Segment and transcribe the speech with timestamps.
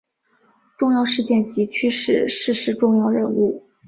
[0.79, 3.69] 重要事件及趋势逝世重要人物